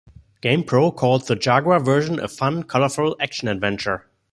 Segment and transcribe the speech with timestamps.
[0.41, 4.07] "GamePro" called the Jaguar version "a fun, colorful action adventure".